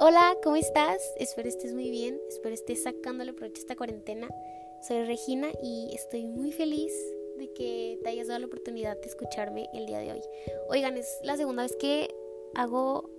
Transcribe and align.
Hola, 0.00 0.36
¿cómo 0.44 0.54
estás? 0.54 1.02
Espero 1.16 1.48
estés 1.48 1.74
muy 1.74 1.90
bien, 1.90 2.20
espero 2.28 2.54
estés 2.54 2.84
sacándole 2.84 3.32
provecho 3.32 3.60
esta 3.60 3.74
cuarentena. 3.74 4.28
Soy 4.86 5.02
Regina 5.02 5.48
y 5.60 5.90
estoy 5.92 6.24
muy 6.24 6.52
feliz 6.52 6.92
de 7.36 7.52
que 7.52 7.98
te 8.04 8.08
hayas 8.08 8.28
dado 8.28 8.38
la 8.38 8.46
oportunidad 8.46 8.96
de 8.96 9.08
escucharme 9.08 9.68
el 9.74 9.86
día 9.86 9.98
de 9.98 10.12
hoy. 10.12 10.20
Oigan, 10.68 10.96
es 10.96 11.18
la 11.24 11.36
segunda 11.36 11.64
vez 11.64 11.74
que 11.80 12.14
hago 12.54 13.10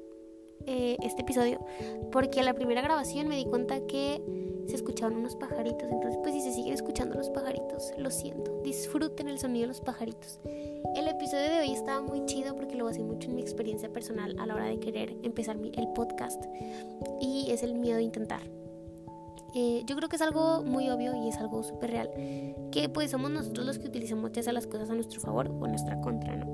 eh, 0.67 0.95
este 1.03 1.23
episodio 1.23 1.59
porque 2.13 2.39
a 2.39 2.43
la 2.43 2.53
primera 2.53 2.81
grabación 2.81 3.27
me 3.27 3.35
di 3.35 3.43
cuenta 3.43 3.85
que 3.85 4.21
se 4.69 4.75
escuchaban 4.75 5.17
unos 5.17 5.35
pajaritos. 5.35 5.89
Entonces, 5.89 6.19
pues 6.21 6.33
si 6.33 6.41
se 6.41 6.53
siguen 6.53 6.73
escuchando 6.73 7.15
los 7.15 7.29
pajaritos, 7.29 7.91
lo 7.97 8.11
siento. 8.11 8.61
Disfruten 8.63 9.27
el 9.27 9.39
sonido 9.39 9.63
de 9.63 9.67
los 9.67 9.81
pajaritos. 9.81 10.39
El 10.95 11.07
episodio 11.07 11.49
de 11.49 11.59
hoy 11.59 11.71
estaba 11.71 12.01
muy 12.01 12.25
chido 12.25 12.55
porque 12.55 12.75
lo 12.75 12.85
basé 12.85 13.03
mucho 13.03 13.29
en 13.29 13.35
mi 13.35 13.41
experiencia 13.41 13.91
personal 13.91 14.35
a 14.39 14.45
la 14.45 14.55
hora 14.55 14.65
de 14.65 14.79
querer 14.79 15.15
empezar 15.23 15.57
el 15.57 15.87
podcast. 15.89 16.43
Y 17.19 17.51
es 17.51 17.63
el 17.63 17.73
miedo 17.73 17.97
de 17.97 18.03
intentar. 18.03 18.41
Eh, 19.55 19.81
yo 19.85 19.95
creo 19.95 20.09
que 20.09 20.15
es 20.15 20.21
algo 20.21 20.63
muy 20.63 20.89
obvio 20.89 21.15
y 21.15 21.29
es 21.29 21.37
algo 21.37 21.63
súper 21.63 21.91
real. 21.91 22.09
Que 22.71 22.89
pues 22.93 23.11
somos 23.11 23.31
nosotros 23.31 23.65
los 23.65 23.79
que 23.79 23.87
utilizamos 23.87 24.31
ya 24.31 24.43
sea 24.43 24.53
las 24.53 24.67
cosas 24.67 24.89
a 24.89 24.93
nuestro 24.93 25.19
favor 25.19 25.49
o 25.49 25.65
a 25.65 25.67
nuestra 25.67 25.99
contra, 26.01 26.35
¿no? 26.35 26.45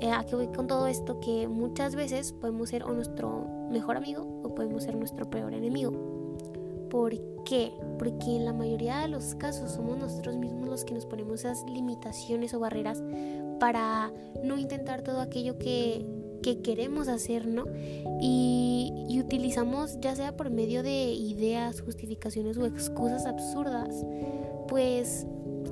Eh, 0.00 0.12
¿A 0.12 0.24
qué 0.24 0.36
voy 0.36 0.48
con 0.48 0.66
todo 0.66 0.86
esto? 0.86 1.18
Que 1.20 1.48
muchas 1.48 1.94
veces 1.94 2.32
podemos 2.32 2.68
ser 2.68 2.84
o 2.84 2.92
nuestro 2.92 3.46
mejor 3.70 3.96
amigo 3.96 4.22
o 4.44 4.54
podemos 4.54 4.84
ser 4.84 4.96
nuestro 4.96 5.28
peor 5.28 5.54
enemigo. 5.54 6.17
¿Por 6.90 7.14
qué? 7.44 7.72
Porque 7.98 8.36
en 8.36 8.44
la 8.44 8.52
mayoría 8.52 9.00
de 9.00 9.08
los 9.08 9.34
casos 9.34 9.72
somos 9.72 9.98
nosotros 9.98 10.36
mismos 10.36 10.68
los 10.68 10.84
que 10.84 10.94
nos 10.94 11.06
ponemos 11.06 11.40
esas 11.40 11.64
limitaciones 11.64 12.54
o 12.54 12.60
barreras 12.60 13.02
para 13.58 14.12
no 14.44 14.58
intentar 14.58 15.02
todo 15.02 15.20
aquello 15.20 15.58
que, 15.58 16.06
queremos 16.64 17.08
hacer, 17.08 17.46
¿no? 17.46 17.66
Y, 18.22 18.90
y, 19.06 19.20
utilizamos, 19.20 20.00
ya 20.00 20.16
sea 20.16 20.34
por 20.34 20.48
medio 20.48 20.82
de 20.82 21.12
ideas, 21.12 21.82
justificaciones 21.82 22.56
o 22.56 22.64
excusas 22.64 23.26
absurdas, 23.26 24.06
pues 24.66 25.26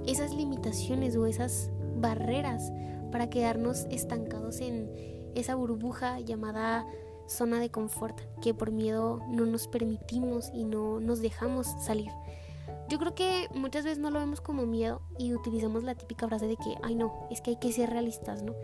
esas 0.06 0.34
limitaciones 0.34 1.16
o 1.16 1.24
esas 1.24 1.70
barreras 1.96 2.72
para 3.10 3.30
quedarnos 3.30 3.86
estancados 3.90 4.60
en 4.60 4.90
esa 5.34 5.54
burbuja 5.54 6.20
llamada 6.20 6.86
zona 7.26 7.60
de 7.60 7.70
confort 7.70 8.20
que 8.40 8.54
por 8.54 8.70
miedo 8.70 9.20
no 9.28 9.46
nos 9.46 9.68
permitimos 9.68 10.50
y 10.52 10.64
no 10.64 11.00
nos 11.00 11.20
dejamos 11.20 11.66
salir. 11.84 12.10
Yo 12.88 12.98
creo 12.98 13.14
que 13.14 13.48
muchas 13.54 13.84
veces 13.84 13.98
no 13.98 14.10
lo 14.10 14.20
vemos 14.20 14.40
como 14.40 14.64
miedo 14.64 15.02
y 15.18 15.34
utilizamos 15.34 15.82
la 15.82 15.94
típica 15.94 16.28
frase 16.28 16.46
de 16.46 16.56
que, 16.56 16.76
ay 16.82 16.94
no, 16.94 17.26
es 17.30 17.40
que 17.40 17.50
hay 17.50 17.56
que 17.56 17.72
ser 17.72 17.90
realistas, 17.90 18.42
¿no? 18.42 18.54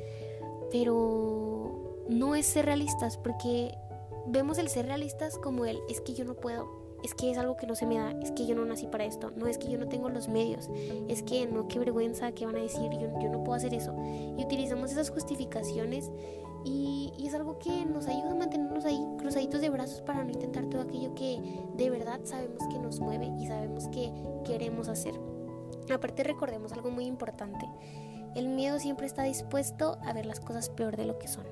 Pero 0.70 2.04
no 2.08 2.34
es 2.34 2.46
ser 2.46 2.66
realistas 2.66 3.16
porque 3.16 3.74
vemos 4.26 4.58
el 4.58 4.68
ser 4.68 4.86
realistas 4.86 5.38
como 5.38 5.64
el, 5.64 5.80
es 5.88 6.00
que 6.00 6.14
yo 6.14 6.24
no 6.24 6.34
puedo, 6.34 6.82
es 7.02 7.14
que 7.14 7.30
es 7.30 7.38
algo 7.38 7.56
que 7.56 7.66
no 7.66 7.74
se 7.74 7.86
me 7.86 7.98
da, 7.98 8.12
es 8.22 8.30
que 8.30 8.46
yo 8.46 8.54
no 8.54 8.64
nací 8.64 8.86
para 8.86 9.04
esto, 9.04 9.32
no 9.36 9.46
es 9.46 9.58
que 9.58 9.68
yo 9.68 9.78
no 9.78 9.88
tengo 9.88 10.08
los 10.08 10.28
medios, 10.28 10.70
es 11.08 11.22
que 11.22 11.46
no, 11.46 11.66
qué 11.66 11.78
vergüenza, 11.78 12.32
qué 12.32 12.46
van 12.46 12.56
a 12.56 12.60
decir, 12.60 12.90
yo, 12.92 13.08
yo 13.20 13.28
no 13.28 13.42
puedo 13.42 13.54
hacer 13.54 13.74
eso. 13.74 13.94
Y 14.38 14.44
utilizamos 14.44 14.92
esas 14.92 15.10
justificaciones 15.10 16.10
y, 16.64 17.12
es 17.24 17.34
algo 17.34 17.58
que 17.58 17.86
nos 17.86 18.06
ayuda 18.06 18.32
a 18.32 18.34
mantenernos 18.34 18.84
ahí 18.84 19.00
cruzaditos 19.18 19.60
de 19.60 19.70
brazos 19.70 20.02
para 20.02 20.22
no 20.22 20.30
intentar 20.30 20.66
todo 20.66 20.82
aquello 20.82 21.14
que 21.14 21.40
de 21.76 21.88
verdad 21.88 22.20
sabemos 22.24 22.62
que 22.70 22.78
nos 22.78 23.00
mueve 23.00 23.30
y 23.38 23.46
sabemos 23.46 23.88
que 23.88 24.12
queremos 24.44 24.88
hacer. 24.88 25.14
Aparte 25.92 26.24
recordemos 26.24 26.72
algo 26.72 26.90
muy 26.90 27.06
importante. 27.06 27.66
El 28.34 28.48
miedo 28.48 28.78
siempre 28.78 29.06
está 29.06 29.22
dispuesto 29.22 29.98
a 30.02 30.12
ver 30.12 30.26
las 30.26 30.40
cosas 30.40 30.68
peor 30.68 30.96
de 30.96 31.06
lo 31.06 31.18
que 31.18 31.28
son. 31.28 31.44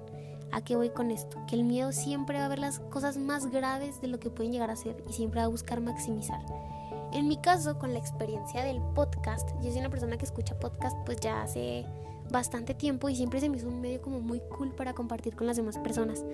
¿A 0.52 0.62
qué 0.62 0.76
voy 0.76 0.90
con 0.90 1.10
esto? 1.10 1.38
Que 1.46 1.54
el 1.56 1.64
miedo 1.64 1.92
siempre 1.92 2.38
va 2.38 2.46
a 2.46 2.48
ver 2.48 2.58
las 2.58 2.80
cosas 2.80 3.16
más 3.16 3.46
graves 3.50 4.00
de 4.00 4.08
lo 4.08 4.18
que 4.18 4.30
pueden 4.30 4.52
llegar 4.52 4.70
a 4.70 4.76
ser 4.76 5.02
y 5.08 5.12
siempre 5.12 5.40
va 5.40 5.46
a 5.46 5.50
buscar 5.50 5.80
maximizar. 5.80 6.40
En 7.12 7.28
mi 7.28 7.36
caso, 7.36 7.78
con 7.78 7.92
la 7.92 7.98
experiencia 7.98 8.64
del 8.64 8.80
podcast, 8.94 9.50
yo 9.62 9.70
soy 9.70 9.80
una 9.80 9.90
persona 9.90 10.16
que 10.16 10.24
escucha 10.24 10.58
podcast 10.58 10.96
pues 11.04 11.18
ya 11.20 11.42
hace 11.42 11.84
bastante 12.30 12.74
tiempo 12.74 13.08
y 13.08 13.16
siempre 13.16 13.40
se 13.40 13.48
me 13.48 13.56
hizo 13.56 13.68
un 13.68 13.80
medio 13.80 14.00
como 14.00 14.20
muy 14.20 14.40
cool 14.56 14.72
para 14.74 14.92
compartir 14.92 15.34
con 15.34 15.46
las 15.46 15.56
demás 15.56 15.78
personas. 15.78 16.24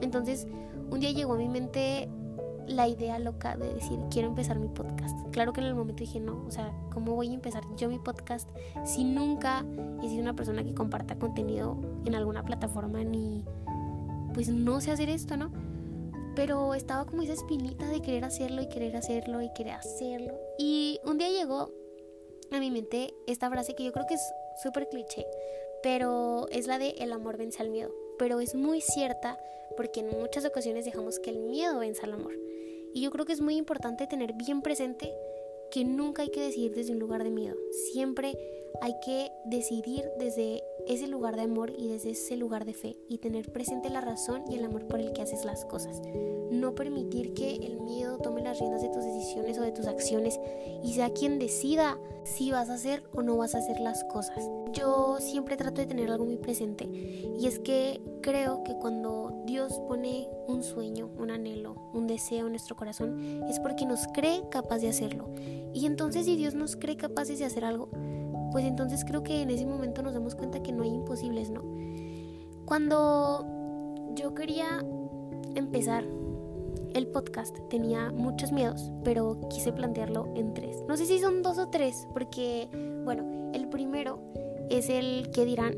Entonces, 0.00 0.46
un 0.90 1.00
día 1.00 1.10
llegó 1.10 1.34
a 1.34 1.36
mi 1.36 1.48
mente 1.48 2.08
la 2.66 2.88
idea 2.88 3.18
loca 3.18 3.56
de 3.56 3.74
decir, 3.74 3.98
quiero 4.10 4.28
empezar 4.28 4.58
mi 4.58 4.68
podcast. 4.68 5.18
Claro 5.30 5.52
que 5.52 5.60
en 5.60 5.66
el 5.66 5.74
momento 5.74 6.00
dije, 6.00 6.20
no, 6.20 6.44
o 6.46 6.50
sea, 6.50 6.72
¿cómo 6.92 7.14
voy 7.14 7.30
a 7.30 7.34
empezar 7.34 7.62
yo 7.76 7.88
mi 7.88 7.98
podcast 7.98 8.48
si 8.84 9.04
nunca 9.04 9.64
he 10.02 10.08
sido 10.08 10.22
una 10.22 10.34
persona 10.34 10.64
que 10.64 10.74
comparta 10.74 11.18
contenido 11.18 11.78
en 12.04 12.14
alguna 12.14 12.42
plataforma 12.44 13.04
ni, 13.04 13.44
pues 14.32 14.48
no 14.48 14.80
sé 14.80 14.92
hacer 14.92 15.08
esto, 15.08 15.36
¿no? 15.36 15.50
Pero 16.34 16.74
estaba 16.74 17.04
como 17.04 17.22
esa 17.22 17.34
espinita 17.34 17.86
de 17.88 18.00
querer 18.00 18.24
hacerlo 18.24 18.62
y 18.62 18.68
querer 18.68 18.96
hacerlo 18.96 19.42
y 19.42 19.52
querer 19.52 19.74
hacerlo. 19.74 20.34
Y 20.58 21.00
un 21.04 21.18
día 21.18 21.28
llegó 21.30 21.70
a 22.50 22.58
mi 22.58 22.70
mente 22.70 23.14
esta 23.26 23.50
frase 23.50 23.74
que 23.74 23.84
yo 23.84 23.92
creo 23.92 24.06
que 24.06 24.14
es 24.14 24.32
súper 24.62 24.88
cliché, 24.88 25.26
pero 25.82 26.48
es 26.50 26.66
la 26.66 26.78
de 26.78 26.90
el 26.98 27.12
amor 27.12 27.36
vence 27.36 27.62
al 27.62 27.70
miedo. 27.70 27.92
Pero 28.18 28.40
es 28.40 28.54
muy 28.54 28.80
cierta 28.80 29.38
porque 29.76 30.00
en 30.00 30.08
muchas 30.08 30.44
ocasiones 30.44 30.84
dejamos 30.84 31.18
que 31.18 31.30
el 31.30 31.40
miedo 31.40 31.78
vence 31.78 32.02
al 32.02 32.12
amor. 32.12 32.34
Y 32.92 33.02
yo 33.02 33.10
creo 33.10 33.24
que 33.24 33.32
es 33.32 33.40
muy 33.40 33.56
importante 33.56 34.06
tener 34.06 34.34
bien 34.34 34.62
presente 34.62 35.12
que 35.70 35.84
nunca 35.84 36.22
hay 36.22 36.30
que 36.30 36.40
decidir 36.40 36.74
desde 36.74 36.92
un 36.92 37.00
lugar 37.00 37.24
de 37.24 37.30
miedo. 37.30 37.56
Siempre 37.92 38.38
hay 38.80 38.94
que 39.00 39.32
decidir 39.44 40.04
desde 40.18 40.62
ese 40.86 41.06
lugar 41.06 41.36
de 41.36 41.42
amor 41.42 41.72
y 41.76 41.88
desde 41.88 42.10
ese 42.10 42.36
lugar 42.36 42.64
de 42.64 42.74
fe 42.74 42.96
y 43.08 43.18
tener 43.18 43.50
presente 43.52 43.88
la 43.88 44.00
razón 44.00 44.44
y 44.50 44.56
el 44.56 44.64
amor 44.64 44.86
por 44.86 45.00
el 45.00 45.12
que 45.12 45.22
haces 45.22 45.44
las 45.44 45.64
cosas. 45.64 46.02
No 46.50 46.74
permitir 46.74 47.34
que 47.34 47.56
el 47.56 47.80
miedo 47.80 48.18
tome 48.18 48.42
las 48.42 48.58
riendas 48.58 48.82
de 48.82 48.88
tus 48.88 49.04
decisiones 49.04 49.58
o 49.58 49.62
de 49.62 49.72
tus 49.72 49.86
acciones 49.86 50.38
y 50.82 50.92
sea 50.94 51.10
quien 51.10 51.38
decida 51.38 51.98
si 52.24 52.50
vas 52.50 52.70
a 52.70 52.74
hacer 52.74 53.04
o 53.12 53.22
no 53.22 53.36
vas 53.36 53.54
a 53.54 53.58
hacer 53.58 53.80
las 53.80 54.04
cosas. 54.04 54.48
Yo 54.72 55.18
siempre 55.20 55.56
trato 55.56 55.80
de 55.80 55.86
tener 55.86 56.10
algo 56.10 56.24
muy 56.24 56.36
presente 56.36 56.84
y 56.84 57.46
es 57.46 57.58
que 57.58 58.00
creo 58.22 58.64
que 58.64 58.74
cuando 58.74 59.42
Dios 59.46 59.80
pone 59.88 60.28
un 60.46 60.62
sueño, 60.62 61.10
un 61.18 61.30
anhelo, 61.30 61.90
un 61.92 62.06
deseo 62.06 62.46
en 62.46 62.52
nuestro 62.52 62.76
corazón 62.76 63.44
es 63.48 63.60
porque 63.60 63.86
nos 63.86 64.06
cree 64.08 64.42
capaz 64.50 64.78
de 64.78 64.88
hacerlo. 64.88 65.28
Y 65.72 65.86
entonces 65.86 66.26
si 66.26 66.36
Dios 66.36 66.54
nos 66.54 66.76
cree 66.76 66.96
capaces 66.96 67.38
de 67.38 67.44
hacer 67.44 67.64
algo, 67.64 67.88
pues 68.54 68.66
entonces 68.66 69.04
creo 69.04 69.24
que 69.24 69.42
en 69.42 69.50
ese 69.50 69.66
momento 69.66 70.00
nos 70.00 70.14
damos 70.14 70.36
cuenta 70.36 70.62
que 70.62 70.70
no 70.70 70.84
hay 70.84 70.90
imposibles, 70.90 71.50
¿no? 71.50 71.60
Cuando 72.64 73.44
yo 74.14 74.32
quería 74.32 74.80
empezar 75.56 76.04
el 76.94 77.08
podcast 77.08 77.58
tenía 77.68 78.12
muchos 78.12 78.52
miedos, 78.52 78.92
pero 79.02 79.40
quise 79.50 79.72
plantearlo 79.72 80.32
en 80.36 80.54
tres. 80.54 80.84
No 80.86 80.96
sé 80.96 81.04
si 81.04 81.18
son 81.18 81.42
dos 81.42 81.58
o 81.58 81.66
tres, 81.70 82.06
porque, 82.12 82.68
bueno, 83.04 83.50
el 83.54 83.68
primero 83.70 84.20
es 84.70 84.88
el 84.88 85.32
que 85.32 85.44
dirán, 85.44 85.74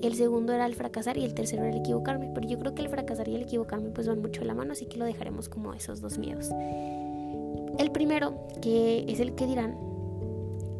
el 0.00 0.14
segundo 0.14 0.52
era 0.52 0.64
el 0.66 0.76
fracasar 0.76 1.16
y 1.16 1.24
el 1.24 1.34
tercero 1.34 1.64
era 1.64 1.72
el 1.72 1.80
equivocarme, 1.80 2.30
pero 2.32 2.46
yo 2.46 2.56
creo 2.60 2.72
que 2.72 2.82
el 2.82 2.88
fracasar 2.88 3.26
y 3.26 3.34
el 3.34 3.42
equivocarme 3.42 3.90
pues 3.90 4.06
van 4.06 4.22
mucho 4.22 4.42
de 4.42 4.46
la 4.46 4.54
mano, 4.54 4.74
así 4.74 4.86
que 4.86 4.96
lo 4.96 5.06
dejaremos 5.06 5.48
como 5.48 5.74
esos 5.74 6.00
dos 6.00 6.18
miedos. 6.18 6.50
El 7.80 7.90
primero, 7.90 8.46
que 8.62 9.06
es 9.08 9.18
el 9.18 9.34
que 9.34 9.46
dirán, 9.46 9.95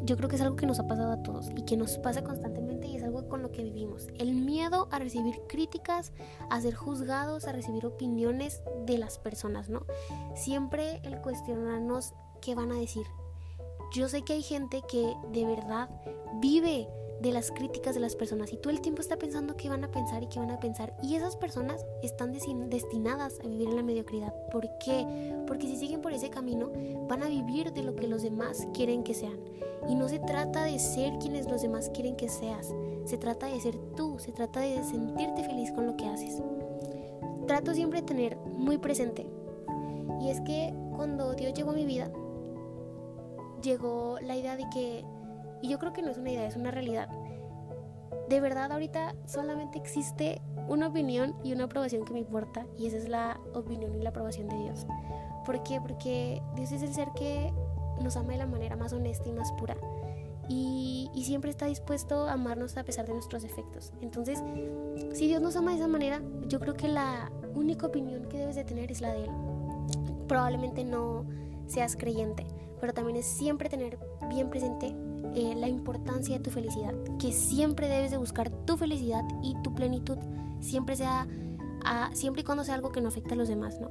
yo 0.07 0.17
creo 0.17 0.29
que 0.29 0.37
es 0.37 0.43
algo 0.43 0.57
que 0.57 0.67
nos 0.67 0.79
ha 0.79 0.87
pasado 0.87 1.13
a 1.13 1.23
todos 1.23 1.51
y 1.57 1.63
que 1.63 1.77
nos 1.77 1.99
pasa 1.99 2.23
constantemente 2.23 2.87
y 2.87 2.97
es 2.97 3.03
algo 3.03 3.29
con 3.29 3.43
lo 3.43 3.51
que 3.51 3.65
vivimos. 3.65 4.07
El 4.19 4.35
miedo 4.35 4.89
a 4.93 4.99
recibir 4.99 5.41
críticas, 5.49 6.13
a 6.49 6.61
ser 6.61 6.75
juzgados, 6.75 7.47
a 7.47 7.53
recibir 7.53 7.85
opiniones 7.85 8.63
de 8.87 8.99
las 8.99 9.19
personas, 9.19 9.69
¿no? 9.69 9.85
Siempre 10.35 11.01
el 11.03 11.21
cuestionarnos 11.21 12.15
qué 12.41 12.55
van 12.55 12.71
a 12.71 12.77
decir. 12.77 13.07
Yo 13.93 14.09
sé 14.09 14.23
que 14.23 14.35
hay 14.35 14.43
gente 14.43 14.83
que 14.89 15.15
de 15.33 15.45
verdad 15.45 15.91
vive 16.41 16.89
de 17.21 17.33
las 17.33 17.51
críticas 17.51 17.95
de 17.95 18.01
las 18.01 18.17
personas 18.17 18.53
y 18.53 18.57
todo 18.57 18.71
el 18.71 18.81
tiempo 18.81 19.01
está 19.01 19.17
pensando 19.17 19.57
qué 19.57 19.69
van 19.69 19.85
a 19.85 19.91
pensar 19.91 20.23
y 20.23 20.27
qué 20.27 20.39
van 20.39 20.51
a 20.51 20.61
pensar 20.61 20.95
y 21.03 21.15
esas 21.15 21.37
personas 21.37 21.85
están 22.03 22.33
destinadas 22.33 23.41
a 23.41 23.49
vivir 23.49 23.69
en 23.69 23.77
la 23.77 23.83
mediocridad. 23.83 24.35
¿Por 24.51 24.69
qué? 24.79 25.35
Porque 25.47 25.67
si 25.67 25.77
siguen 25.77 26.03
por 26.03 26.13
ese 26.13 26.31
camino 26.31 26.71
van 27.09 27.23
a 27.23 27.29
vivir 27.29 27.73
de 27.73 27.83
lo 27.83 27.97
que 27.97 28.07
los 28.07 28.23
demás 28.23 28.67
quieren 28.75 29.03
que 29.03 29.15
sean. 29.15 29.39
Y 29.89 29.95
no 29.95 30.09
se 30.09 30.19
trata 30.19 30.65
de 30.65 30.79
ser 30.79 31.19
quienes 31.19 31.49
los 31.49 31.63
demás 31.63 31.91
quieren 31.95 32.17
que 32.17 32.29
seas, 32.29 32.75
se 33.05 33.19
trata 33.19 33.47
de 33.47 33.61
ser 33.61 33.77
tú, 33.97 34.19
se 34.19 34.33
trata 34.33 34.61
de 34.61 34.83
sentirte 34.83 35.45
feliz 35.45 35.71
con 35.71 35.87
lo 35.87 35.97
que 35.97 36.07
haces. 36.07 36.43
Trato 37.47 37.73
siempre 37.73 38.01
de 38.01 38.07
tener 38.07 38.37
muy 38.37 38.79
presente 38.79 39.27
y 40.21 40.31
es 40.31 40.41
que 40.41 40.75
cuando 40.97 41.35
Dios 41.35 41.55
llegó 41.55 41.71
a 41.71 41.75
mi 41.75 41.85
vida, 41.85 42.11
llegó 43.63 44.19
la 44.21 44.37
idea 44.37 44.57
de 44.57 44.65
que 44.73 45.05
y 45.63 45.69
yo 45.69 45.79
creo 45.79 45.93
que 45.93 46.03
no 46.03 46.11
es 46.11 46.19
una 46.19 46.31
idea, 46.31 46.47
es 46.47 46.57
una 46.57 46.71
realidad. 46.71 47.09
De 48.29 48.41
verdad 48.41 48.73
ahorita 48.73 49.15
solamente 49.27 49.79
existe 49.79 50.41
una 50.69 50.89
opinión 50.89 51.37
y 51.45 51.53
una 51.53 51.65
aprobación 51.65 52.05
que 52.05 52.13
me 52.13 52.19
importa 52.19 52.67
y 52.77 52.87
esa 52.87 52.97
es 52.97 53.09
la 53.09 53.41
opinión 53.55 53.95
y 53.95 54.03
la 54.03 54.11
aprobación 54.11 54.49
de 54.49 54.57
Dios. 54.57 54.87
¿Por 55.45 55.63
qué? 55.63 55.81
Porque 55.81 56.43
Dios 56.57 56.73
es 56.73 56.83
el 56.83 56.93
ser 56.93 57.09
que 57.15 57.53
nos 58.03 58.17
ama 58.17 58.33
de 58.33 58.39
la 58.39 58.47
manera 58.47 58.77
más 58.77 58.93
honesta 58.93 59.29
y 59.29 59.33
más 59.33 59.53
pura. 59.53 59.77
y, 60.49 61.11
y, 61.13 61.25
siempre 61.25 61.51
está 61.51 61.67
dispuesto 61.67 62.29
a 62.29 62.35
amarnos 62.35 62.77
a 62.77 62.85
pesar 62.85 63.05
de 63.05 63.13
nuestros 63.13 63.43
defectos. 63.43 63.93
Entonces, 64.01 64.41
si 65.13 65.27
Dios 65.27 65.43
nos 65.43 65.57
ama 65.57 65.73
de 65.73 65.79
esa 65.79 65.89
manera, 65.89 66.23
yo 66.47 66.61
creo 66.61 66.75
que 66.75 66.87
la 66.87 67.33
única 67.57 67.87
opinión 67.87 68.27
que 68.29 68.39
debes 68.39 68.55
de 68.55 68.63
tener 68.63 68.93
es 68.93 69.01
la 69.01 69.13
de 69.13 69.25
Él. 69.25 69.31
Probablemente 70.29 70.85
no 70.85 71.25
seas 71.67 71.97
creyente, 71.97 72.47
pero 72.81 72.93
también 72.93 73.17
es 73.17 73.27
siempre 73.27 73.69
tener 73.69 73.99
bien 74.29 74.51
presente 74.51 74.95
eh, 75.35 75.55
la 75.55 75.69
importancia 75.69 76.37
de 76.37 76.43
tu 76.43 76.51
felicidad, 76.51 76.95
que 77.19 77.33
siempre 77.33 77.89
debes 77.89 78.11
de 78.11 78.17
buscar 78.17 78.51
tu 78.51 78.77
felicidad 78.77 79.25
y 79.43 79.55
tu 79.63 79.75
plenitud, 79.75 80.19
siempre 80.61 80.97
sea, 80.97 81.27
siempre 82.13 82.43
y 82.43 82.45
cuando 82.45 82.65
sea 82.65 82.75
algo 82.75 82.91
que 82.91 83.01
no 83.01 83.09
afecte 83.09 83.35
a 83.35 83.37
los 83.37 83.49
demás, 83.49 83.81
¿no? 83.81 83.91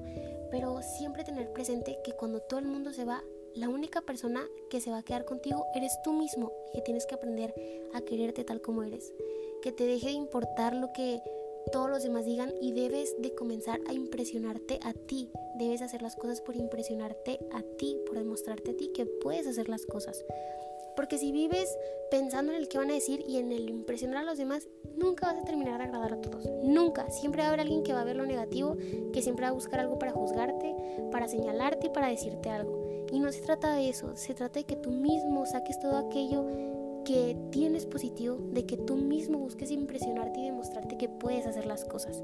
Pero 0.52 0.82
siempre 0.82 1.24
tener 1.24 1.52
presente 1.54 1.98
que 2.04 2.14
cuando 2.14 2.40
todo 2.40 2.60
el 2.60 2.68
mundo 2.68 2.94
se 2.94 3.06
va, 3.06 3.24
la 3.56 3.70
única 3.70 4.02
persona 4.02 4.42
que 4.70 4.82
se 4.82 4.92
va 4.92 4.98
a 4.98 5.04
quedar 5.04 5.24
contigo 5.24 5.66
eres 5.76 5.98
tú 6.04 6.12
mismo 6.12 6.52
que 6.74 6.82
tienes 6.82 7.06
que 7.06 7.16
aprender 7.16 7.54
a 7.94 8.02
quererte 8.02 8.44
tal 8.44 8.62
como 8.62 8.84
eres, 8.84 9.14
que 9.62 9.72
te 9.72 9.86
deje 9.86 10.08
de 10.08 10.14
importar 10.14 10.76
lo 10.76 10.92
que 10.94 11.22
todos 11.72 11.90
los 11.90 12.04
demás 12.04 12.26
digan 12.26 12.54
y 12.62 12.74
debes 12.74 13.16
de 13.20 13.34
comenzar 13.34 13.80
a 13.88 13.94
impresionarte 13.94 14.80
a 14.84 14.94
ti. 14.94 15.30
Debes 15.58 15.82
hacer 15.82 16.02
las 16.02 16.16
cosas 16.16 16.42
por 16.42 16.56
impresionarte 16.56 17.40
a 17.52 17.62
ti, 17.78 17.98
por 18.06 18.18
demostrarte 18.18 18.72
a 18.72 18.78
ti 18.78 18.92
que 18.94 19.06
puedes 19.06 19.48
hacer 19.48 19.70
las 19.70 19.86
cosas. 19.86 20.24
Porque 20.96 21.18
si 21.18 21.32
vives 21.32 21.78
pensando 22.10 22.54
en 22.54 22.58
el 22.58 22.68
que 22.70 22.78
van 22.78 22.90
a 22.90 22.94
decir 22.94 23.24
y 23.28 23.38
en 23.38 23.52
el 23.52 23.70
impresionar 23.70 24.18
a 24.18 24.24
los 24.24 24.38
demás, 24.38 24.68
nunca 24.96 25.28
vas 25.28 25.42
a 25.42 25.46
terminar 25.46 25.78
de 25.78 25.86
agradar 25.86 26.14
a 26.14 26.22
todos. 26.22 26.46
Nunca. 26.64 27.10
Siempre 27.10 27.42
va 27.42 27.46
a 27.46 27.48
haber 27.50 27.62
alguien 27.62 27.84
que 27.84 27.94
va 27.94 28.02
a 28.02 28.06
ver 28.06 28.16
lo 28.16 28.26
negativo, 28.26 28.78
que 29.12 29.22
siempre 29.22 29.46
va 29.46 29.50
a 29.50 29.54
buscar 29.54 29.80
algo 29.80 30.00
para 30.00 30.12
juzgarte, 30.12 30.76
para 31.12 31.28
señalarte 31.28 31.88
y 31.88 31.90
para 31.90 32.08
decirte 32.08 32.50
algo. 32.50 33.06
Y 33.12 33.20
no 33.20 33.32
se 33.32 33.42
trata 33.42 33.76
de 33.76 33.90
eso, 33.90 34.16
se 34.16 34.34
trata 34.34 34.60
de 34.60 34.66
que 34.66 34.76
tú 34.76 34.92
mismo 34.92 35.46
saques 35.46 35.80
todo 35.80 35.98
aquello 35.98 36.46
que 37.06 37.38
tienes 37.52 37.86
positivo, 37.86 38.38
de 38.52 38.66
que 38.66 38.76
tú 38.76 38.96
mismo 38.96 39.40
busques 39.40 39.72
impresionarte 39.72 40.40
y 40.42 40.46
demostrarte 40.46 40.98
que 40.98 41.08
puedes 41.08 41.46
hacer 41.46 41.66
las 41.66 41.86
cosas, 41.86 42.22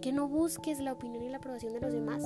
que 0.00 0.12
no 0.12 0.26
busques 0.26 0.80
la 0.80 0.92
opinión 0.92 1.22
y 1.22 1.28
la 1.28 1.36
aprobación 1.36 1.72
de 1.74 1.80
los 1.80 1.92
demás, 1.92 2.24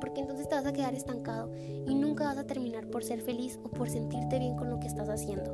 porque 0.00 0.20
entonces 0.20 0.48
te 0.48 0.54
vas 0.56 0.66
a 0.66 0.72
quedar 0.72 0.94
estancado 0.94 1.50
y 1.86 1.94
nunca 1.94 2.24
vas 2.24 2.36
a 2.36 2.46
terminar 2.46 2.86
por 2.88 3.04
ser 3.04 3.22
feliz 3.22 3.58
o 3.62 3.68
por 3.68 3.88
sentirte 3.88 4.38
bien 4.38 4.56
con 4.56 4.68
lo 4.68 4.80
que 4.80 4.88
estás 4.88 5.08
haciendo. 5.08 5.50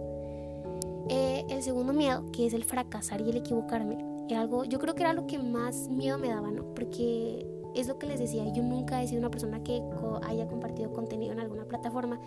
Eh, 1.08 1.44
el 1.50 1.62
segundo 1.62 1.92
miedo, 1.92 2.24
que 2.32 2.46
es 2.46 2.54
el 2.54 2.64
fracasar 2.64 3.20
y 3.20 3.30
el 3.30 3.36
equivocarme, 3.36 3.98
era 4.28 4.40
algo, 4.40 4.64
yo 4.64 4.80
creo 4.80 4.94
que 4.94 5.02
era 5.02 5.12
lo 5.12 5.26
que 5.26 5.38
más 5.38 5.88
miedo 5.88 6.18
me 6.18 6.28
daba, 6.28 6.50
¿no? 6.50 6.74
Porque 6.74 7.46
es 7.76 7.86
lo 7.86 7.98
que 7.98 8.06
les 8.06 8.18
decía, 8.18 8.44
yo 8.52 8.62
nunca 8.62 9.02
he 9.02 9.06
sido 9.06 9.20
una 9.20 9.30
persona 9.30 9.62
que 9.62 9.82
haya 10.22 10.48
compartido 10.48 10.92
contenido 10.92 11.32
en 11.32 11.40
alguna 11.40 11.64
plataforma 11.66 12.18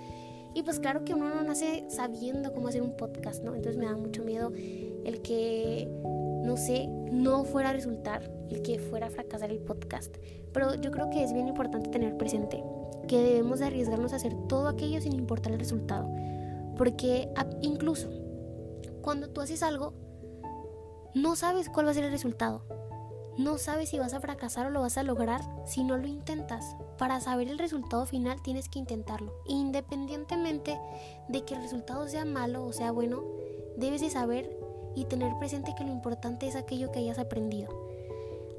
y 0.53 0.63
pues 0.63 0.79
claro 0.79 1.05
que 1.05 1.13
uno 1.13 1.29
no 1.29 1.43
nace 1.43 1.85
sabiendo 1.89 2.53
cómo 2.53 2.67
hacer 2.67 2.81
un 2.81 2.95
podcast, 2.95 3.43
¿no? 3.43 3.55
Entonces 3.55 3.77
me 3.77 3.85
da 3.85 3.95
mucho 3.95 4.23
miedo 4.23 4.51
el 4.55 5.21
que, 5.21 5.87
no 6.43 6.57
sé, 6.57 6.87
no 6.87 7.43
fuera 7.43 7.69
a 7.69 7.73
resultar, 7.73 8.31
el 8.49 8.61
que 8.61 8.79
fuera 8.79 9.07
a 9.07 9.09
fracasar 9.09 9.51
el 9.51 9.59
podcast. 9.59 10.15
Pero 10.51 10.75
yo 10.75 10.91
creo 10.91 11.09
que 11.09 11.23
es 11.23 11.33
bien 11.33 11.47
importante 11.47 11.89
tener 11.89 12.17
presente 12.17 12.63
que 13.07 13.21
debemos 13.21 13.59
de 13.59 13.65
arriesgarnos 13.65 14.13
a 14.13 14.17
hacer 14.17 14.33
todo 14.47 14.67
aquello 14.67 15.01
sin 15.01 15.13
importar 15.13 15.53
el 15.53 15.59
resultado. 15.59 16.09
Porque 16.77 17.29
incluso 17.61 18.09
cuando 19.01 19.29
tú 19.29 19.41
haces 19.41 19.63
algo, 19.63 19.93
no 21.13 21.35
sabes 21.35 21.69
cuál 21.69 21.87
va 21.87 21.91
a 21.91 21.93
ser 21.93 22.05
el 22.05 22.11
resultado. 22.11 22.63
No 23.39 23.57
sabes 23.57 23.87
si 23.87 23.97
vas 23.97 24.13
a 24.13 24.19
fracasar 24.19 24.65
o 24.65 24.69
lo 24.69 24.81
vas 24.81 24.97
a 24.97 25.03
lograr 25.03 25.39
si 25.65 25.85
no 25.85 25.95
lo 25.95 26.07
intentas. 26.07 26.75
Para 26.97 27.21
saber 27.21 27.47
el 27.47 27.57
resultado 27.57 28.05
final 28.05 28.41
tienes 28.41 28.67
que 28.67 28.79
intentarlo. 28.79 29.33
Independientemente 29.45 30.77
de 31.29 31.45
que 31.45 31.55
el 31.55 31.61
resultado 31.61 32.05
sea 32.09 32.25
malo 32.25 32.65
o 32.65 32.73
sea 32.73 32.91
bueno, 32.91 33.23
debes 33.77 34.01
de 34.01 34.09
saber 34.09 34.53
y 34.93 35.05
tener 35.05 35.31
presente 35.39 35.73
que 35.77 35.85
lo 35.85 35.91
importante 35.93 36.49
es 36.49 36.57
aquello 36.57 36.91
que 36.91 36.99
hayas 36.99 37.17
aprendido. 37.17 37.69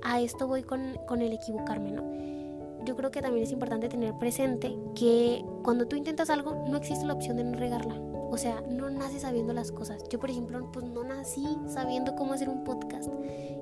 A 0.00 0.22
esto 0.22 0.48
voy 0.48 0.62
con, 0.62 0.96
con 1.06 1.20
el 1.20 1.34
equivocarme, 1.34 1.92
¿no? 1.92 2.86
Yo 2.86 2.96
creo 2.96 3.10
que 3.10 3.20
también 3.20 3.44
es 3.44 3.52
importante 3.52 3.90
tener 3.90 4.14
presente 4.14 4.74
que 4.94 5.44
cuando 5.62 5.88
tú 5.88 5.96
intentas 5.96 6.30
algo 6.30 6.64
no 6.70 6.78
existe 6.78 7.04
la 7.04 7.12
opción 7.12 7.36
de 7.36 7.44
no 7.44 7.58
regarla. 7.58 8.00
O 8.30 8.38
sea, 8.38 8.62
no 8.62 8.88
naces 8.88 9.22
sabiendo 9.22 9.52
las 9.52 9.72
cosas. 9.72 10.02
Yo, 10.08 10.18
por 10.18 10.30
ejemplo, 10.30 10.72
pues 10.72 10.86
no 10.86 11.04
nací 11.04 11.44
sabiendo 11.66 12.16
cómo 12.16 12.32
hacer 12.32 12.48
un 12.48 12.64
podcast. 12.64 13.10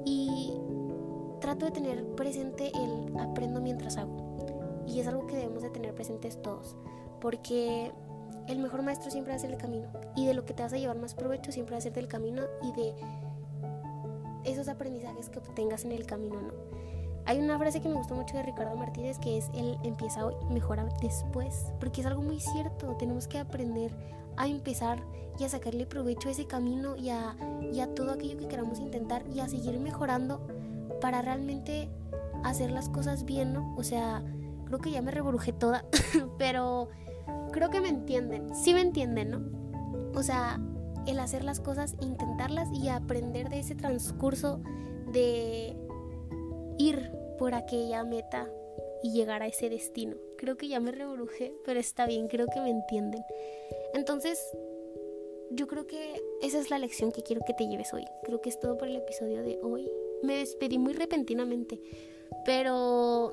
Y 0.05 0.53
trato 1.41 1.67
de 1.67 1.73
tener 1.73 2.05
presente 2.15 2.71
el 2.75 3.17
aprendo 3.19 3.61
mientras 3.61 3.97
hago. 3.97 4.85
Y 4.87 5.01
es 5.01 5.07
algo 5.07 5.27
que 5.27 5.37
debemos 5.37 5.63
de 5.63 5.71
tener 5.71 5.95
presentes 5.95 6.41
todos, 6.41 6.77
porque 7.21 7.93
el 8.47 8.59
mejor 8.59 8.83
maestro 8.83 9.11
siempre 9.11 9.33
va 9.33 9.37
a 9.37 9.41
ser 9.41 9.51
el 9.51 9.59
camino. 9.59 9.89
Y 10.17 10.27
de 10.27 10.35
lo 10.35 10.45
que 10.45 10.55
te 10.55 10.63
vas 10.63 10.73
a 10.73 10.79
llevar 10.79 10.99
más 10.99 11.15
provecho 11.15 11.53
siempre 11.53 11.73
va 11.73 11.79
a 11.79 11.83
ser 11.83 11.93
del 11.93 12.09
camino 12.09 12.43
y 12.63 12.73
de 12.73 12.95
esos 14.45 14.69
aprendizajes 14.69 15.29
que 15.29 15.39
obtengas 15.39 15.85
en 15.85 15.93
el 15.93 16.07
camino, 16.07 16.41
¿no? 16.41 16.53
Hay 17.27 17.39
una 17.39 17.59
frase 17.59 17.83
que 17.83 17.91
me 17.91 17.97
gustó 17.97 18.15
mucho 18.15 18.39
de 18.39 18.43
Ricardo 18.43 18.75
Martínez 18.75 19.19
que 19.19 19.37
es 19.37 19.51
el 19.53 19.77
empieza 19.85 20.25
hoy, 20.25 20.35
mejora 20.51 20.89
después, 21.03 21.67
porque 21.79 22.01
es 22.01 22.07
algo 22.07 22.23
muy 22.23 22.41
cierto, 22.41 22.97
tenemos 22.97 23.29
que 23.29 23.39
aprender 23.39 23.93
a 24.39 24.49
empezar 24.49 25.03
y 25.39 25.45
a 25.45 25.49
sacarle 25.51 25.85
provecho 25.85 26.29
a 26.29 26.33
ese 26.33 26.47
camino 26.47 26.97
y 26.97 27.11
a, 27.11 27.37
y 27.71 27.81
a 27.81 27.95
todo 27.95 28.13
aquello 28.13 28.39
que 28.39 28.49
queramos 28.49 28.81
intentar 28.81 29.25
y 29.29 29.41
a 29.41 29.49
seguir 29.49 29.79
mejorando 29.79 30.41
para 31.01 31.23
realmente 31.23 31.89
hacer 32.45 32.71
las 32.71 32.89
cosas 32.89 33.25
bien, 33.25 33.53
¿no? 33.53 33.75
O 33.77 33.83
sea, 33.83 34.23
creo 34.67 34.79
que 34.79 34.91
ya 34.91 35.03
me 35.03 35.11
rebrujé 35.11 35.53
toda, 35.53 35.85
pero 36.39 36.89
creo 37.53 37.71
que 37.71 37.81
me 37.81 37.89
entienden, 37.89 38.55
sí 38.55 38.75
me 38.75 38.81
entienden, 38.81 39.31
¿no? 39.31 39.43
O 40.15 40.23
sea, 40.23 40.61
el 41.07 41.19
hacer 41.21 41.45
las 41.45 41.61
cosas, 41.61 41.95
intentarlas 42.01 42.69
y 42.73 42.89
aprender 42.89 43.49
de 43.49 43.61
ese 43.61 43.75
transcurso 43.75 44.61
de 45.13 45.77
ir 46.77 47.13
por 47.39 47.55
aquella 47.55 48.05
meta 48.05 48.49
y 49.03 49.13
llegar 49.13 49.43
a 49.43 49.47
ese 49.47 49.71
destino. 49.71 50.17
Creo 50.37 50.57
que 50.57 50.69
ya 50.69 50.81
me 50.81 50.93
rebrujé, 50.93 51.55
pero 51.65 51.81
está 51.81 52.07
bien, 52.07 52.29
creo 52.29 52.47
que 52.47 52.61
me 52.61 52.71
entienden. 52.71 53.23
Entonces, 53.95 54.41
yo 55.51 55.67
creo 55.67 55.87
que 55.87 56.21
esa 56.43 56.59
es 56.59 56.71
la 56.71 56.79
lección 56.79 57.11
que 57.11 57.23
quiero 57.23 57.43
que 57.47 57.55
te 57.55 57.67
lleves 57.67 57.95
hoy. 57.95 58.05
Creo 58.25 58.41
que 58.41 58.51
es 58.51 58.61
todo 58.61 58.77
por 58.77 58.89
el 58.89 58.97
episodio 58.97 59.43
de 59.43 59.59
hoy 59.63 59.91
me 60.23 60.39
despedí 60.39 60.79
muy 60.79 60.93
repentinamente, 60.93 61.81
pero 62.45 63.33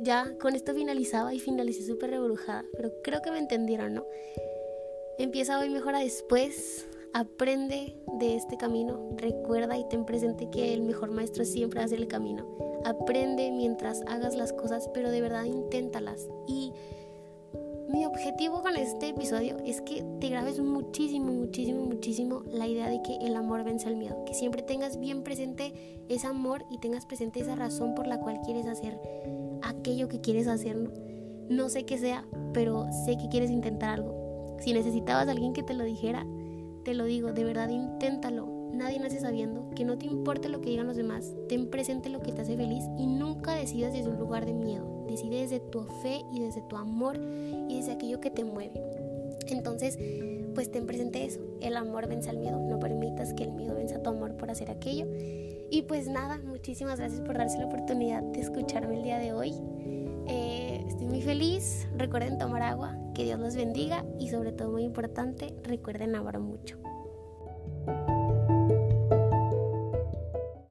ya 0.00 0.36
con 0.38 0.54
esto 0.54 0.74
finalizaba 0.74 1.34
y 1.34 1.40
finalicé 1.40 1.84
súper 1.84 2.10
rebrujada, 2.10 2.64
pero 2.76 2.92
creo 3.02 3.22
que 3.22 3.30
me 3.30 3.38
entendieron, 3.38 3.94
¿no? 3.94 4.06
Empieza 5.18 5.58
hoy, 5.58 5.70
mejora 5.70 6.00
después, 6.00 6.86
aprende 7.14 7.96
de 8.18 8.36
este 8.36 8.58
camino, 8.58 9.08
recuerda 9.16 9.78
y 9.78 9.88
ten 9.88 10.04
presente 10.04 10.50
que 10.50 10.74
el 10.74 10.82
mejor 10.82 11.10
maestro 11.10 11.44
siempre 11.44 11.80
hace 11.80 11.94
el 11.94 12.08
camino. 12.08 12.46
Aprende 12.84 13.50
mientras 13.50 14.02
hagas 14.06 14.36
las 14.36 14.52
cosas, 14.52 14.90
pero 14.92 15.10
de 15.10 15.22
verdad 15.22 15.44
inténtalas 15.44 16.28
y 16.46 16.72
objetivo 18.16 18.62
con 18.62 18.76
este 18.76 19.10
episodio 19.10 19.58
es 19.66 19.82
que 19.82 20.02
te 20.22 20.30
grabes 20.30 20.58
muchísimo, 20.58 21.32
muchísimo, 21.32 21.84
muchísimo 21.84 22.44
la 22.50 22.66
idea 22.66 22.88
de 22.88 23.02
que 23.02 23.14
el 23.16 23.36
amor 23.36 23.62
vence 23.62 23.88
al 23.88 23.96
miedo. 23.96 24.24
Que 24.24 24.32
siempre 24.32 24.62
tengas 24.62 24.98
bien 24.98 25.22
presente 25.22 25.74
ese 26.08 26.26
amor 26.26 26.64
y 26.70 26.78
tengas 26.78 27.04
presente 27.04 27.40
esa 27.40 27.56
razón 27.56 27.94
por 27.94 28.06
la 28.06 28.18
cual 28.18 28.40
quieres 28.42 28.66
hacer 28.68 28.98
aquello 29.60 30.08
que 30.08 30.22
quieres 30.22 30.48
hacer. 30.48 30.78
No, 31.50 31.68
sé 31.68 31.84
qué 31.84 31.98
sea, 31.98 32.24
pero 32.54 32.86
sé 33.04 33.18
que 33.18 33.28
quieres 33.28 33.50
intentar 33.50 33.90
algo. 33.90 34.56
Si 34.60 34.72
necesitabas 34.72 35.28
alguien 35.28 35.52
que 35.52 35.62
te 35.62 35.74
lo 35.74 35.84
dijera, 35.84 36.26
te 36.84 36.94
lo 36.94 37.04
digo, 37.04 37.34
de 37.34 37.44
verdad 37.44 37.68
inténtalo. 37.68 38.70
Nadie 38.72 38.98
nace 38.98 39.20
sabiendo 39.20 39.68
que 39.76 39.84
no 39.84 39.98
te 39.98 40.06
importe 40.06 40.48
lo 40.48 40.62
que 40.62 40.70
digan 40.70 40.86
los 40.86 40.96
demás. 40.96 41.34
Ten 41.50 41.68
presente 41.68 42.08
lo 42.08 42.22
que 42.22 42.32
te 42.32 42.40
hace 42.40 42.56
feliz 42.56 42.84
y 42.96 43.06
nunca 43.06 43.54
decidas 43.54 43.92
desde 43.92 44.08
un 44.08 44.18
lugar 44.18 44.46
de 44.46 44.54
miedo 44.54 44.95
decide 45.08 45.40
desde 45.40 45.60
tu 45.60 45.82
fe 46.02 46.22
y 46.32 46.40
desde 46.40 46.62
tu 46.62 46.76
amor 46.76 47.16
y 47.68 47.76
desde 47.76 47.92
aquello 47.92 48.20
que 48.20 48.30
te 48.30 48.44
mueve. 48.44 48.80
Entonces, 49.48 49.98
pues 50.54 50.70
ten 50.70 50.86
presente 50.86 51.24
eso, 51.24 51.40
el 51.60 51.76
amor 51.76 52.08
vence 52.08 52.30
al 52.30 52.38
miedo, 52.38 52.58
no 52.58 52.78
permitas 52.78 53.34
que 53.34 53.44
el 53.44 53.52
miedo 53.52 53.74
venza 53.74 54.02
tu 54.02 54.10
amor 54.10 54.36
por 54.36 54.50
hacer 54.50 54.70
aquello. 54.70 55.06
Y 55.70 55.82
pues 55.82 56.08
nada, 56.08 56.38
muchísimas 56.38 56.98
gracias 56.98 57.20
por 57.20 57.36
darse 57.36 57.58
la 57.58 57.66
oportunidad 57.66 58.22
de 58.22 58.40
escucharme 58.40 58.96
el 58.96 59.02
día 59.02 59.18
de 59.18 59.32
hoy. 59.32 59.52
Eh, 60.28 60.84
estoy 60.88 61.06
muy 61.06 61.22
feliz, 61.22 61.86
recuerden 61.96 62.38
tomar 62.38 62.62
agua, 62.62 62.96
que 63.14 63.24
Dios 63.24 63.38
los 63.38 63.54
bendiga 63.54 64.04
y 64.18 64.28
sobre 64.28 64.52
todo 64.52 64.70
muy 64.70 64.84
importante, 64.84 65.54
recuerden 65.62 66.14
amar 66.14 66.38
mucho. 66.40 66.78